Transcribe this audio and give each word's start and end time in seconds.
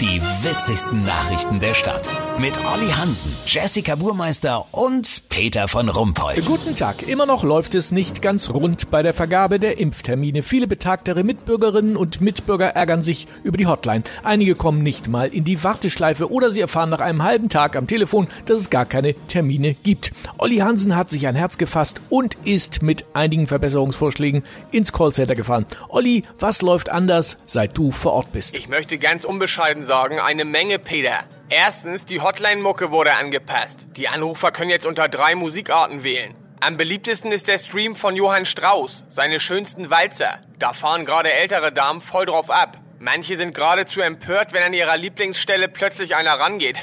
Die 0.00 0.22
witzigsten 0.42 1.02
Nachrichten 1.02 1.60
der 1.60 1.74
Stadt. 1.74 2.08
Mit 2.38 2.58
Olli 2.64 2.88
Hansen, 2.88 3.36
Jessica 3.44 3.96
Burmeister 3.96 4.64
und 4.72 5.24
Peter 5.28 5.68
von 5.68 5.90
Rumpold. 5.90 6.46
Guten 6.46 6.74
Tag. 6.74 7.06
Immer 7.06 7.26
noch 7.26 7.44
läuft 7.44 7.74
es 7.74 7.92
nicht 7.92 8.22
ganz 8.22 8.48
rund 8.48 8.90
bei 8.90 9.02
der 9.02 9.12
Vergabe 9.12 9.60
der 9.60 9.76
Impftermine. 9.78 10.42
Viele 10.42 10.66
betagtere 10.66 11.22
Mitbürgerinnen 11.22 11.98
und 11.98 12.22
Mitbürger 12.22 12.68
ärgern 12.68 13.02
sich 13.02 13.26
über 13.44 13.58
die 13.58 13.66
Hotline. 13.66 14.02
Einige 14.24 14.54
kommen 14.54 14.82
nicht 14.82 15.08
mal 15.08 15.28
in 15.28 15.44
die 15.44 15.62
Warteschleife 15.62 16.32
oder 16.32 16.50
sie 16.50 16.62
erfahren 16.62 16.88
nach 16.88 17.00
einem 17.00 17.22
halben 17.22 17.50
Tag 17.50 17.76
am 17.76 17.86
Telefon, 17.86 18.28
dass 18.46 18.62
es 18.62 18.70
gar 18.70 18.86
keine 18.86 19.12
Termine 19.28 19.74
gibt. 19.74 20.12
Olli 20.38 20.56
Hansen 20.56 20.96
hat 20.96 21.10
sich 21.10 21.26
ein 21.26 21.34
Herz 21.34 21.58
gefasst 21.58 22.00
und 22.08 22.38
ist 22.46 22.80
mit 22.80 23.04
einigen 23.12 23.46
Verbesserungsvorschlägen 23.46 24.44
ins 24.70 24.94
Callcenter 24.94 25.34
gefahren. 25.34 25.66
Olli, 25.90 26.22
was 26.38 26.62
läuft 26.62 26.88
anders, 26.88 27.36
seit 27.44 27.76
du 27.76 27.90
vor 27.90 28.14
Ort 28.14 28.32
bist? 28.32 28.56
Ich 28.56 28.68
möchte 28.68 28.96
ganz 28.96 29.24
unbescheiden 29.24 29.89
sagen, 29.90 30.20
eine 30.20 30.44
Menge, 30.44 30.78
Peter. 30.78 31.24
Erstens, 31.48 32.04
die 32.04 32.20
Hotline-Mucke 32.20 32.92
wurde 32.92 33.14
angepasst. 33.14 33.88
Die 33.96 34.06
Anrufer 34.06 34.52
können 34.52 34.70
jetzt 34.70 34.86
unter 34.86 35.08
drei 35.08 35.34
Musikarten 35.34 36.04
wählen. 36.04 36.36
Am 36.60 36.76
beliebtesten 36.76 37.32
ist 37.32 37.48
der 37.48 37.58
Stream 37.58 37.96
von 37.96 38.14
Johann 38.14 38.46
Strauss, 38.46 39.04
seine 39.08 39.40
schönsten 39.40 39.90
Walzer. 39.90 40.38
Da 40.60 40.74
fahren 40.74 41.04
gerade 41.04 41.32
ältere 41.32 41.72
Damen 41.72 42.02
voll 42.02 42.26
drauf 42.26 42.50
ab. 42.50 42.78
Manche 43.00 43.36
sind 43.36 43.52
geradezu 43.52 44.00
empört, 44.00 44.52
wenn 44.52 44.62
an 44.62 44.74
ihrer 44.74 44.96
Lieblingsstelle 44.96 45.66
plötzlich 45.66 46.14
einer 46.14 46.38
rangeht. 46.38 46.78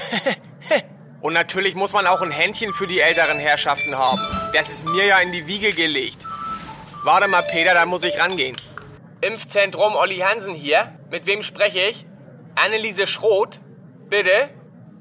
Und 1.22 1.32
natürlich 1.32 1.76
muss 1.76 1.94
man 1.94 2.08
auch 2.08 2.22
ein 2.22 2.32
Händchen 2.32 2.74
für 2.74 2.88
die 2.88 3.00
älteren 3.00 3.40
Herrschaften 3.40 3.98
haben. 3.98 4.20
Das 4.52 4.68
ist 4.68 4.86
mir 4.86 5.06
ja 5.06 5.20
in 5.20 5.32
die 5.32 5.48
Wiege 5.48 5.72
gelegt. 5.72 6.18
Warte 7.06 7.30
mal, 7.30 7.44
Peter, 7.44 7.74
da 7.74 7.86
muss 7.86 8.04
ich 8.04 8.20
rangehen. 8.20 8.58
Impfzentrum 9.22 9.96
Olli 9.96 10.18
Hansen 10.18 10.54
hier. 10.54 10.92
Mit 11.10 11.26
wem 11.26 11.42
spreche 11.42 11.80
ich? 11.80 12.06
Anneliese 12.58 13.08
Schroth? 13.08 13.62
Bitte? 14.10 14.50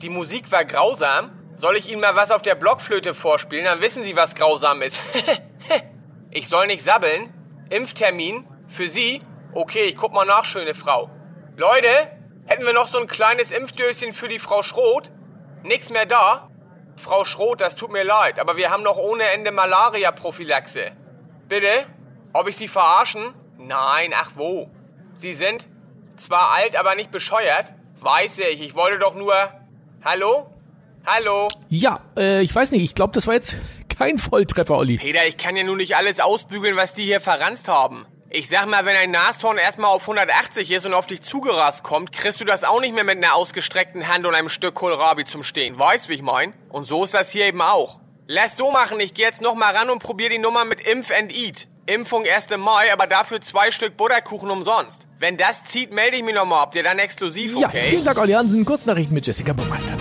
Die 0.02 0.10
Musik 0.10 0.52
war 0.52 0.64
grausam. 0.64 1.32
Soll 1.56 1.76
ich 1.76 1.90
Ihnen 1.90 2.02
mal 2.02 2.14
was 2.14 2.30
auf 2.30 2.42
der 2.42 2.54
Blockflöte 2.54 3.14
vorspielen? 3.14 3.64
Dann 3.64 3.80
wissen 3.80 4.02
Sie, 4.02 4.14
was 4.14 4.34
grausam 4.34 4.82
ist. 4.82 5.00
ich 6.30 6.48
soll 6.48 6.66
nicht 6.66 6.82
sabbeln. 6.82 7.32
Impftermin? 7.70 8.46
Für 8.68 8.88
Sie? 8.88 9.22
Okay, 9.52 9.84
ich 9.84 9.96
guck 9.96 10.12
mal 10.12 10.26
nach, 10.26 10.44
schöne 10.44 10.74
Frau. 10.74 11.10
Leute, 11.56 11.88
hätten 12.44 12.66
wir 12.66 12.74
noch 12.74 12.88
so 12.88 12.98
ein 12.98 13.06
kleines 13.06 13.50
Impfdöschen 13.50 14.12
für 14.12 14.28
die 14.28 14.38
Frau 14.38 14.62
Schroth? 14.62 15.10
Nix 15.62 15.88
mehr 15.88 16.04
da? 16.04 16.50
Frau 16.96 17.24
Schroth, 17.24 17.60
das 17.62 17.74
tut 17.74 17.90
mir 17.90 18.04
leid, 18.04 18.38
aber 18.38 18.56
wir 18.56 18.70
haben 18.70 18.82
noch 18.82 18.98
ohne 18.98 19.24
Ende 19.24 19.50
Malaria-Prophylaxe. 19.50 20.92
Bitte? 21.48 21.86
Ob 22.34 22.48
ich 22.48 22.56
Sie 22.56 22.68
verarschen? 22.68 23.34
Nein, 23.56 24.12
ach 24.14 24.32
wo. 24.34 24.70
Sie 25.16 25.32
sind 25.32 25.68
zwar 26.20 26.50
alt, 26.52 26.76
aber 26.76 26.94
nicht 26.94 27.10
bescheuert. 27.10 27.72
Weiß 28.00 28.38
ich, 28.38 28.60
ich 28.60 28.74
wollte 28.74 28.98
doch 28.98 29.14
nur... 29.14 29.34
Hallo? 30.04 30.50
Hallo? 31.04 31.48
Ja, 31.68 32.00
äh, 32.16 32.42
ich 32.42 32.54
weiß 32.54 32.72
nicht, 32.72 32.82
ich 32.82 32.94
glaube, 32.94 33.12
das 33.12 33.26
war 33.26 33.34
jetzt 33.34 33.58
kein 33.98 34.18
Volltreffer, 34.18 34.76
Olli. 34.76 34.98
Peter, 34.98 35.26
ich 35.26 35.36
kann 35.36 35.56
ja 35.56 35.64
nun 35.64 35.78
nicht 35.78 35.96
alles 35.96 36.20
ausbügeln, 36.20 36.76
was 36.76 36.94
die 36.94 37.04
hier 37.04 37.20
verranzt 37.20 37.68
haben. 37.68 38.06
Ich 38.28 38.48
sag 38.48 38.66
mal, 38.66 38.84
wenn 38.84 38.96
ein 38.96 39.12
Nashorn 39.12 39.56
erstmal 39.56 39.90
auf 39.90 40.02
180 40.02 40.70
ist 40.72 40.84
und 40.84 40.94
auf 40.94 41.06
dich 41.06 41.22
zugerast 41.22 41.84
kommt, 41.84 42.10
kriegst 42.10 42.40
du 42.40 42.44
das 42.44 42.64
auch 42.64 42.80
nicht 42.80 42.94
mehr 42.94 43.04
mit 43.04 43.16
einer 43.16 43.34
ausgestreckten 43.34 44.08
Hand 44.08 44.26
und 44.26 44.34
einem 44.34 44.48
Stück 44.48 44.74
Kohlrabi 44.74 45.24
zum 45.24 45.44
Stehen. 45.44 45.78
Weißt, 45.78 46.08
wie 46.08 46.14
ich 46.14 46.22
mein? 46.22 46.52
Und 46.68 46.84
so 46.84 47.04
ist 47.04 47.14
das 47.14 47.30
hier 47.30 47.46
eben 47.46 47.62
auch. 47.62 48.00
Lass 48.26 48.56
so 48.56 48.72
machen, 48.72 48.98
ich 48.98 49.14
geh 49.14 49.22
jetzt 49.22 49.40
noch 49.40 49.54
mal 49.54 49.74
ran 49.74 49.90
und 49.90 50.02
probier 50.02 50.28
die 50.28 50.38
Nummer 50.38 50.64
mit 50.64 50.80
Impf 50.80 51.12
and 51.12 51.32
Eat. 51.32 51.68
Impfung 51.88 52.24
1. 52.26 52.48
Mai, 52.58 52.92
aber 52.92 53.06
dafür 53.06 53.40
zwei 53.40 53.70
Stück 53.70 53.96
Butterkuchen 53.96 54.50
umsonst. 54.50 55.06
Wenn 55.20 55.36
das 55.36 55.62
zieht, 55.62 55.92
melde 55.92 56.16
ich 56.16 56.24
mich 56.24 56.34
nochmal. 56.34 56.62
Habt 56.62 56.74
ihr 56.74 56.82
dann 56.82 56.98
exklusiv, 56.98 57.54
okay? 57.54 57.62
Ja, 57.62 57.68
vielen 57.68 58.04
Dank, 58.04 58.18
Olli 58.18 58.32
Hansen. 58.32 58.64
Kurznachrichten 58.64 59.14
mit 59.14 59.24
Jessica 59.24 59.52
Burmeister. 59.52 59.92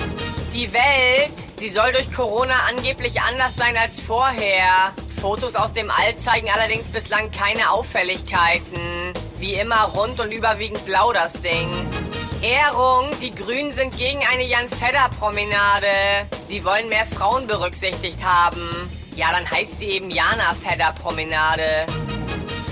Die 0.52 0.74
Welt, 0.74 1.32
sie 1.58 1.70
soll 1.70 1.92
durch 1.92 2.12
Corona 2.12 2.56
angeblich 2.68 3.22
anders 3.22 3.56
sein 3.56 3.78
als 3.78 4.00
vorher. 4.00 4.94
Fotos 5.22 5.56
aus 5.56 5.74
dem 5.74 5.92
All 5.92 6.18
zeigen 6.18 6.50
allerdings 6.52 6.88
bislang 6.88 7.30
keine 7.30 7.70
Auffälligkeiten. 7.70 9.14
Wie 9.38 9.54
immer 9.54 9.84
rund 9.96 10.20
und 10.20 10.32
überwiegend 10.32 10.84
blau 10.88 11.14
das 11.14 11.34
Ding. 11.34 11.70
Ehrung, 12.42 13.12
die 13.22 13.34
Grünen 13.34 13.74
sind 13.74 13.96
gegen 13.96 14.22
eine 14.26 14.44
Jan-Fedder-Promenade. 14.44 15.88
Sie 16.48 16.66
wollen 16.66 16.90
mehr 16.90 17.06
Frauen 17.06 17.46
berücksichtigt 17.46 18.24
haben. 18.26 18.90
Ja, 19.16 19.32
dann 19.32 19.50
heißt 19.50 19.80
sie 19.80 19.88
eben 19.88 20.10
Jana 20.12 20.54
Fedder-Promenade. 20.54 21.64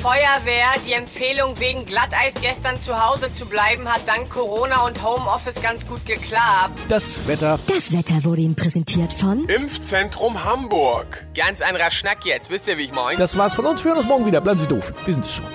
Feuerwehr, 0.02 0.68
die 0.86 0.92
Empfehlung 0.92 1.58
wegen 1.62 1.86
Glatteis 1.86 2.34
gestern 2.42 2.78
zu 2.78 2.94
Hause 2.94 3.32
zu 3.32 3.46
bleiben, 3.46 3.88
hat 3.88 4.02
dank 4.06 4.30
Corona 4.30 4.86
und 4.86 5.02
Homeoffice 5.02 5.62
ganz 5.62 5.88
gut 5.88 6.06
geklappt. 6.06 6.78
Das 6.90 7.26
Wetter. 7.26 7.58
Das 7.68 7.94
Wetter 7.94 8.22
wurde 8.26 8.42
Ihnen 8.42 8.56
präsentiert 8.56 9.14
von 9.14 9.46
Impfzentrum 9.48 10.44
Hamburg. 10.44 11.26
Ganz 11.34 11.62
anderer 11.62 11.90
Schnack 11.90 12.26
jetzt, 12.26 12.50
wisst 12.50 12.68
ihr, 12.68 12.78
wie 12.78 12.84
ich 12.84 12.94
mein? 12.94 13.18
Das 13.18 13.38
war's 13.38 13.56
von 13.56 13.66
uns. 13.66 13.86
Wir 13.86 13.92
hören 13.92 14.00
uns 14.00 14.08
morgen 14.10 14.26
wieder. 14.26 14.42
Bleiben 14.42 14.60
Sie 14.60 14.68
doof. 14.68 14.94
Wir 15.06 15.14
sind 15.14 15.26
es 15.26 15.36
schon. 15.36 15.46